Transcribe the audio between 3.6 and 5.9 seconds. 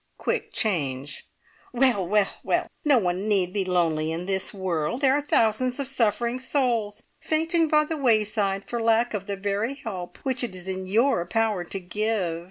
lonely in this world. There are thousands of